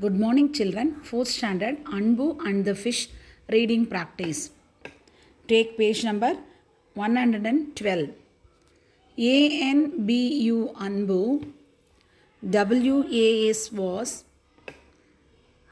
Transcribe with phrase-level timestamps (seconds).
[0.00, 1.00] Good morning, children.
[1.02, 3.08] Fourth standard Anbu and the Fish
[3.50, 4.50] reading practice.
[5.48, 6.36] Take page number
[6.94, 8.10] 112.
[9.18, 11.52] A N B U Anbu.
[12.48, 14.22] W A S was.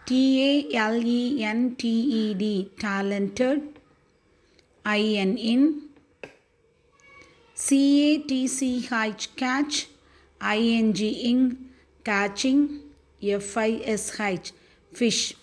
[0.06, 0.18] T
[0.48, 3.78] A L E N T E D talented.
[4.84, 5.82] I N in.
[7.54, 9.86] C A T C H catch.
[10.40, 11.70] I N G ing
[12.02, 12.85] catching.
[13.22, 14.52] F I S H
[14.92, 15.34] fish.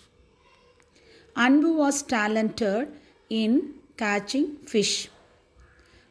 [1.36, 2.88] Anbu was talented
[3.28, 5.08] in catching fish.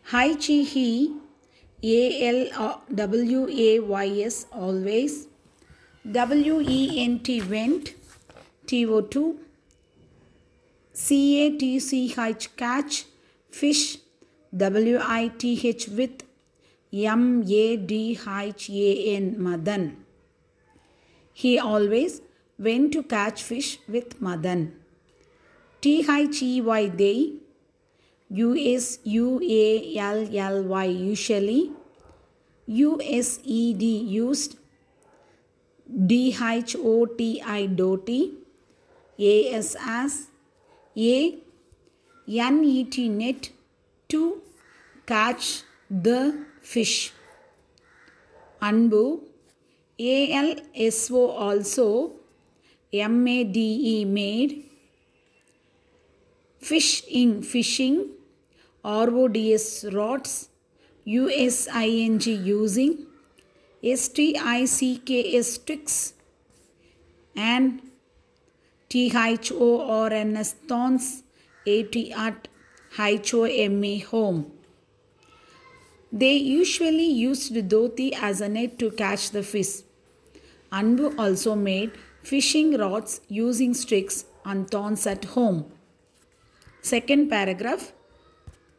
[0.04, 1.16] Hai Chi He
[1.84, 5.28] A L W A Y S always.
[6.12, 7.94] W E N T went.
[8.68, 9.40] T O 2.
[10.92, 13.06] C A T C H catch
[13.50, 13.98] fish.
[14.56, 16.24] W I T H with
[16.92, 20.03] M A D H A N Madan.
[21.34, 22.22] He always
[22.58, 24.74] went to catch fish with Madan.
[25.82, 27.34] T H E Y they.
[28.30, 31.72] U S U A L L Y usually.
[32.68, 34.56] U S E D used.
[36.14, 38.22] D H O T I dhoti.
[39.20, 40.28] A S as.
[40.96, 41.36] A
[42.28, 43.50] N E T net
[44.10, 44.42] to
[45.06, 47.12] catch the fish.
[48.62, 49.20] Anbu
[50.00, 52.14] ALSO also
[52.94, 54.66] MADE made
[56.60, 58.10] fishing fishing
[58.84, 60.50] RODS rods
[61.06, 63.06] USING using
[63.84, 66.14] STICKS sticks
[67.36, 67.82] and
[68.90, 71.24] THORNS thorns
[71.68, 72.48] AT at
[74.00, 74.53] home.
[76.14, 79.82] They usually used dhoti as a net to catch the fish.
[80.72, 81.92] Anbu also made
[82.22, 85.64] fishing rods using sticks and thorns at home.
[86.92, 87.86] Second paragraph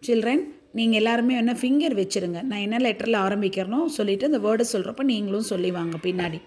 [0.03, 5.51] children நீங்கள் எல்லாருமே என்ன finger வச்சுருங்க நான் என்ன லெட்டரில் ஆரம்பிக்கிறனோ சொல்லிவிட்டு அந்த வேர்டை சொல்கிறப்ப நீங்களும்
[5.51, 6.41] சொல்லி வாங்க பின்னாடி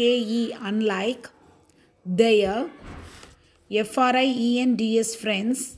[0.61, 1.29] unlike
[2.05, 2.69] their
[3.83, 5.77] FRIENDS friends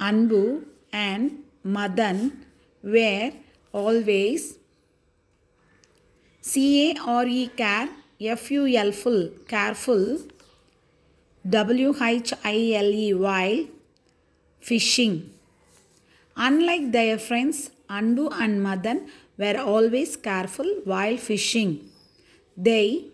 [0.00, 2.44] Anbu and Madan
[2.82, 3.32] were
[3.72, 4.58] always
[6.40, 7.88] C A R E care
[8.20, 10.18] F U L full careful
[11.48, 13.66] W H I L E while
[14.70, 15.14] fishing.
[16.36, 21.90] Unlike their friends, Anbu and Madan were always careful while fishing.
[22.56, 23.08] They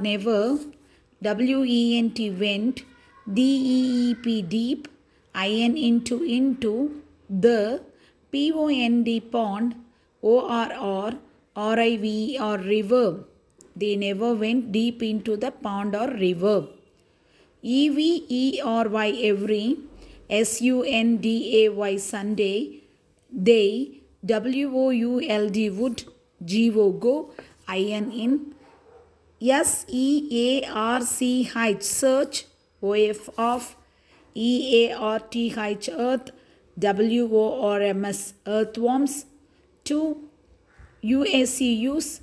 [0.00, 0.58] never
[1.22, 1.64] W
[1.98, 2.82] N T went
[4.22, 4.88] P deep
[5.34, 7.82] I N into into the
[9.20, 9.74] pond
[10.22, 11.12] O R R
[11.56, 13.24] R I V E or river.
[13.74, 16.66] They never went deep into the pond or river.
[17.74, 19.78] E V E R Y every
[20.30, 22.82] S U N D A Y Sunday.
[23.48, 26.04] They W O U L D would
[26.44, 27.32] G O go
[27.66, 28.54] I N in
[29.42, 30.06] S E
[30.44, 32.46] A R C H search
[32.80, 33.76] O F
[34.34, 34.50] E
[34.84, 36.30] A R T H earth
[36.78, 39.24] W O R M S earthworms.
[39.84, 40.28] 2
[41.02, 42.20] U A C use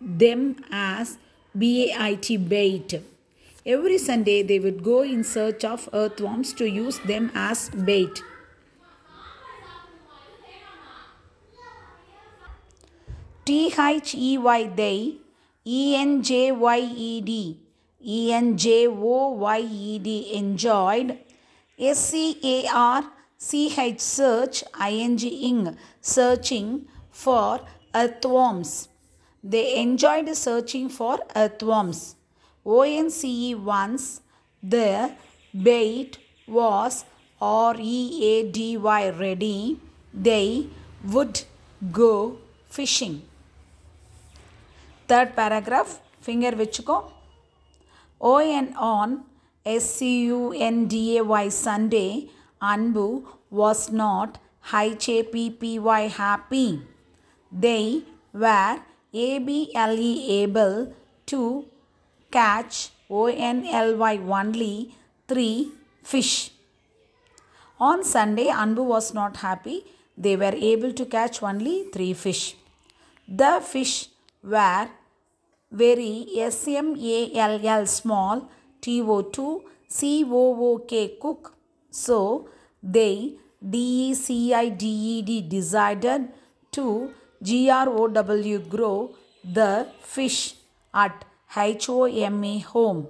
[0.00, 1.18] them as
[1.54, 3.02] BAIT bait.
[3.66, 8.22] Every Sunday they would go in search of earthworms to use them as bait.
[13.44, 15.16] T H E Y they,
[15.64, 17.58] E N J Y E D,
[18.04, 21.18] E N J O Y E D enjoyed,
[21.76, 23.04] S C A R
[23.36, 27.60] C H search, I N G ing searching for
[27.92, 28.88] earthworms.
[29.42, 32.14] They enjoyed searching for earthworms.
[32.66, 34.20] ONCE once
[34.60, 35.12] the
[35.66, 36.18] bait
[36.48, 37.04] was
[37.40, 39.78] R E A D Y ready,
[40.12, 40.66] they
[41.04, 41.42] would
[41.92, 43.22] go fishing.
[45.06, 47.12] Third paragraph, finger vechko.
[48.20, 49.22] O and on
[49.64, 52.30] S C U N D A Y Sunday,
[52.60, 54.38] Anbu was not
[54.74, 56.82] H A P P Y happy.
[57.52, 58.02] They
[58.32, 58.80] were
[59.14, 60.92] ABLE able
[61.26, 61.64] to
[62.30, 64.94] catch ONLY only
[65.28, 66.50] three fish.
[67.78, 69.84] On Sunday, Anbu was not happy.
[70.16, 72.56] They were able to catch only three fish.
[73.28, 74.08] The fish
[74.42, 74.88] were
[75.70, 78.48] very SMALL small
[78.80, 81.54] TO2 COOK cook.
[81.90, 82.48] So
[82.82, 86.28] they DECIDED decided
[86.72, 87.12] to
[87.42, 89.14] GROW grow
[89.44, 90.54] the fish
[90.94, 93.08] at HOMA home.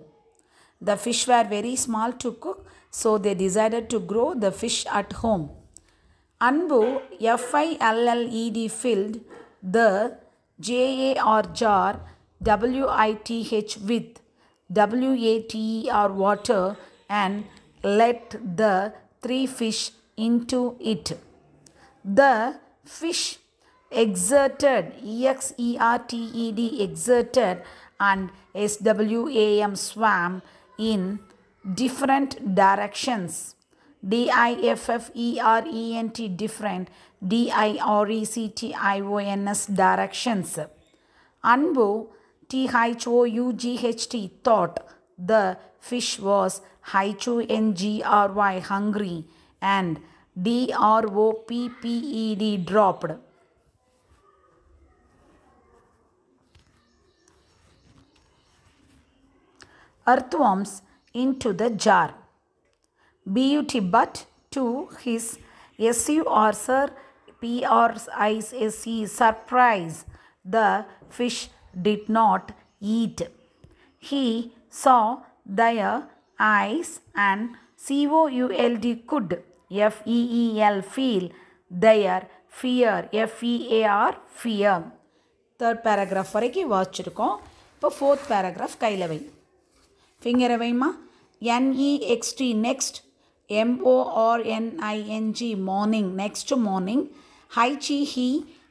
[0.81, 5.13] The fish were very small to cook, so they decided to grow the fish at
[5.15, 5.51] home.
[6.41, 9.21] Anbu F-I-L-L-E-D filled
[9.63, 10.19] the
[10.61, 12.01] J-A-R jar
[12.43, 14.21] W-I-T-H with
[14.73, 16.77] W-A-T-E-R water
[17.09, 17.45] and
[17.83, 18.93] let the
[19.23, 21.19] three fish into it.
[22.05, 23.39] The fish
[23.91, 27.63] exerted E-X-E-R-T-E-D exerted
[27.99, 30.43] and S-W-A-M swam
[30.79, 31.21] in
[31.75, 33.55] different directions.
[34.07, 34.69] D-I-F-F-E-R-E-N-T
[36.29, 36.91] different
[37.27, 40.59] D-I-R-E-C-T-I-O-N-S directions.
[41.45, 42.09] Anbu
[42.49, 44.87] T-H-O-U-G-H-T thought
[45.19, 46.61] the fish was
[46.95, 49.25] H-U-N-G-R-Y hungry
[49.61, 49.99] and
[50.41, 53.11] D-R-O-P-P-E-D dropped.
[60.08, 60.82] Earthworms
[61.16, 62.14] into the jar.
[63.26, 65.38] Beauty but to his
[65.80, 66.90] S-U-R sir
[67.42, 70.06] P-R-I-S-E surprise
[70.46, 71.50] the fish
[71.80, 73.22] did not eat.
[74.00, 76.08] He saw their
[76.40, 81.30] eyes and C-O-U-L-D could F-E-E-L feel
[81.72, 84.80] their fear F-E-A-R fear
[85.60, 87.36] third paragraph வரைக்கும் வாசிச்சிருக்கோம்
[87.74, 89.18] இப்போ fourth paragraph கையில் வை
[90.23, 90.91] finger వేయమ్మా
[91.43, 92.99] ఎన్ఈఎక్స్టీ next
[93.51, 94.61] ఎంఓఆర్ఎన్ఐఎన్జి
[95.69, 97.05] morning next morning
[97.51, 98.29] హైచి he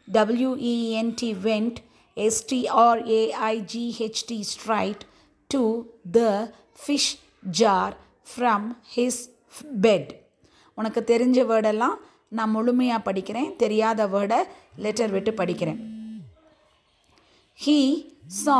[0.07, 1.77] డబ్ల్యూఈఎన్టీ vent
[2.17, 3.37] ఎస్టీఆర్ఏఐజిహెచ్టి
[4.51, 5.03] straight
[5.51, 5.61] to
[6.11, 6.19] the
[6.79, 7.11] fish
[7.59, 7.95] jar
[8.27, 9.21] from his
[9.83, 10.11] bed
[10.77, 11.97] உனக்கு தெரிஞ்ச வேர்டெல்லாம்
[12.31, 14.39] நான் முழுமையாக படிக்கிறேன் தெரியாத வேர்டை
[14.77, 15.79] லெட்டர் விட்டு படிக்கிறேன்
[17.59, 17.77] ஹீ
[18.43, 18.57] சா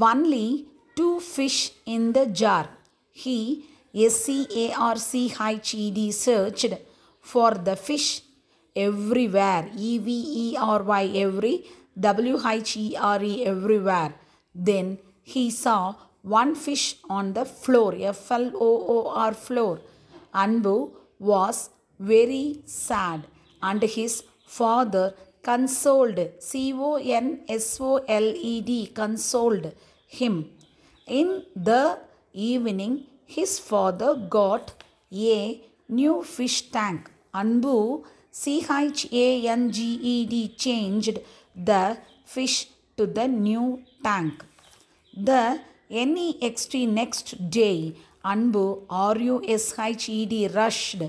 [0.00, 2.68] only two fish in the jar.
[3.10, 3.64] He,
[3.94, 6.74] S C A R C H E D, searched
[7.20, 8.22] for the fish
[8.74, 9.70] everywhere.
[9.76, 11.64] E V E R Y, every,
[11.98, 14.14] W H E R E, everywhere.
[14.54, 19.80] Then he saw one fish on the floor, F L O O R, floor.
[20.34, 23.24] Anbu was very sad,
[23.62, 29.72] and his father consoled C O N S O L E D consoled
[30.06, 30.50] him.
[31.06, 31.98] In the
[32.32, 34.72] evening, his father got
[35.12, 37.10] a new fish tank.
[37.34, 41.18] Anbu C H A N G E D changed
[41.54, 44.44] the fish to the new tank.
[45.14, 45.60] The
[45.90, 47.94] NEXT next day,
[48.24, 51.02] Anbu R U S H E D rushed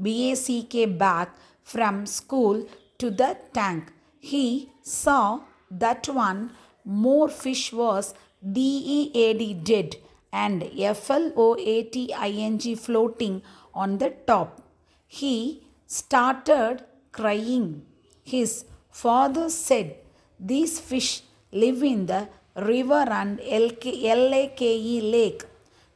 [0.00, 2.66] B A C K back from school
[3.00, 3.92] to the tank.
[4.18, 6.52] He saw that one
[6.84, 8.14] more fish was
[8.56, 9.96] DEAD dead
[10.32, 13.42] and FLOATING floating
[13.74, 14.62] on the top.
[15.06, 17.84] He started crying.
[18.22, 19.96] His father said,
[20.38, 23.84] These fish live in the river and LK,
[24.30, 25.44] LAKE lake.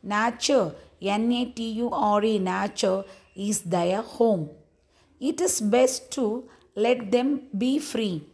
[0.02, 4.50] Nature, N A T U R E, nature is their home.
[5.20, 8.26] It is best to let them be free.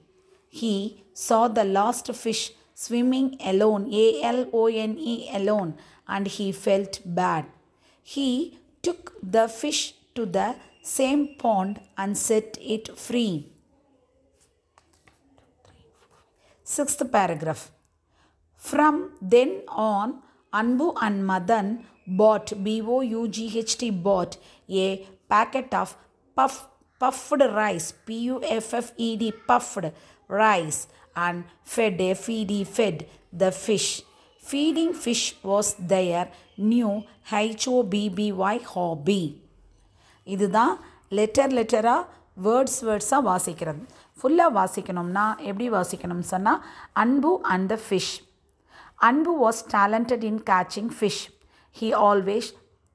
[0.49, 5.75] He saw the last fish swimming alone, A L O N E alone,
[6.09, 7.47] and he felt bad.
[8.03, 13.53] He took the fish to the same pond and set it free.
[16.65, 17.71] Sixth paragraph.
[18.57, 24.37] From then on, Anbu and Madan bought B O U G H T bought
[24.69, 25.97] a packet of
[26.35, 26.70] puff
[27.01, 29.87] puffed rice P U F F E D puffed
[30.31, 30.81] rice
[31.17, 32.97] and fed F E D fed
[33.35, 33.89] the fish.
[34.43, 36.23] Feeding fish was their
[36.71, 36.93] new
[37.33, 39.23] H O B B Y hobby.
[40.27, 40.75] இதுதான்
[41.19, 42.01] letter லெட்டராக
[42.47, 43.81] words வேர்ட்ஸாக வாசிக்கிறது
[44.19, 46.61] ஃபுல்லாக வாசிக்கணும்னா எப்படி வாசிக்கணும்னு சொன்னால்
[47.03, 48.13] Anbu and the fish
[49.09, 51.23] Anbu was talented in catching fish
[51.77, 52.51] he always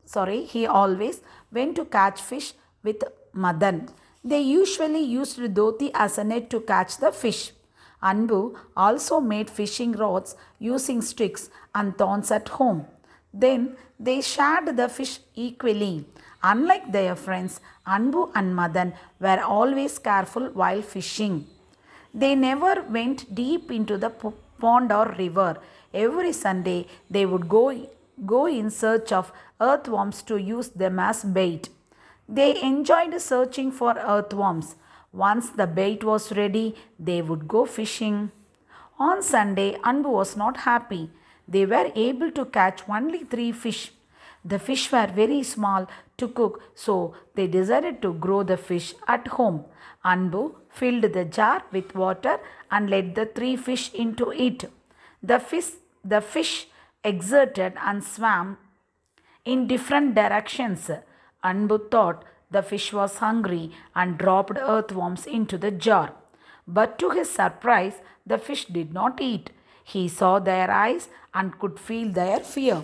[0.08, 1.20] sorry he always
[1.58, 2.52] went to catch fish
[2.84, 3.06] with
[3.36, 3.90] Madan.
[4.24, 7.52] They usually used dhoti as a net to catch the fish.
[8.02, 12.86] Anbu also made fishing rods using sticks and thorns at home.
[13.34, 16.06] Then they shared the fish equally.
[16.44, 21.48] Unlike their friends, Anbu and Madan were always careful while fishing.
[22.14, 24.12] They never went deep into the
[24.60, 25.58] pond or river.
[25.94, 27.90] Every Sunday, they would go,
[28.26, 31.70] go in search of earthworms to use them as bait.
[32.28, 34.76] They enjoyed searching for earthworms.
[35.14, 38.32] Once the bait was ready, they would go fishing.
[39.00, 41.12] On Sunday, Anbu was not happy.
[41.48, 43.92] They were able to catch only three fish.
[44.44, 49.28] The fish were very small to cook, so they decided to grow the fish at
[49.28, 49.66] home.
[50.04, 52.40] Anbu filled the jar with water
[52.72, 54.70] and let the three fish into it.
[55.22, 55.72] The fish,
[56.04, 56.68] the fish
[57.04, 58.58] exerted and swam
[59.44, 60.90] in different directions.
[61.52, 66.14] Anbu thought the fish was hungry and dropped earthworms into the jar.
[66.68, 69.52] But to his surprise, the fish did not eat.
[69.84, 72.84] He saw their eyes and could feel their fear.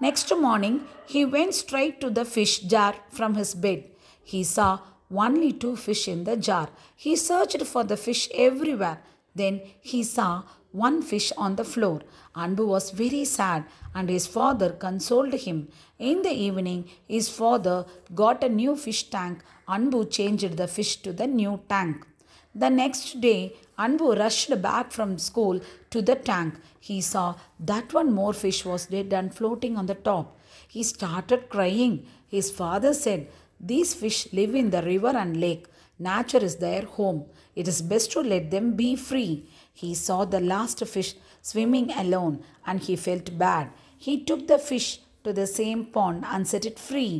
[0.00, 3.84] Next morning, he went straight to the fish jar from his bed.
[4.22, 6.68] He saw only two fish in the jar.
[6.94, 8.98] He searched for the fish everywhere.
[9.34, 10.42] Then he saw
[10.84, 12.00] one fish on the floor.
[12.44, 13.64] Anbu was very sad
[13.94, 15.68] and his father consoled him.
[15.98, 19.42] In the evening, his father got a new fish tank.
[19.68, 22.06] Anbu changed the fish to the new tank.
[22.54, 26.54] The next day, Anbu rushed back from school to the tank.
[26.80, 30.38] He saw that one more fish was dead and floating on the top.
[30.68, 32.06] He started crying.
[32.28, 33.28] His father said,
[33.60, 35.66] These fish live in the river and lake.
[35.98, 37.24] Nature is their home.
[37.54, 39.46] It is best to let them be free.
[39.80, 41.10] He saw the last fish
[41.42, 42.34] swimming alone
[42.68, 43.66] and he felt bad.
[43.98, 44.88] He took the fish
[45.24, 47.14] to the same pond and set it free.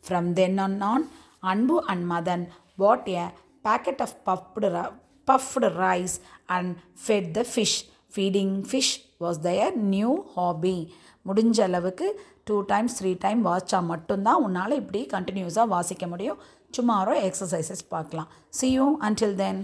[0.00, 1.02] From then on, on
[1.44, 2.42] Anbu and Madan
[2.78, 3.26] bought a
[3.66, 4.94] packet of puffed, ri-
[5.28, 6.14] puffed rice
[6.48, 7.74] and fed the fish.
[8.10, 8.90] Feeding fish
[9.20, 10.78] was their new hobby.
[11.28, 12.06] முடிஞ்ச அளவுக்கு
[12.48, 16.38] two times three time வாட்சா மட்டும்தான் உன்னால் இப்படி கண்டினியூஸாக வாசிக்க முடியும்
[16.76, 19.56] tomorrow exercises பார்க்கலாம் see you until then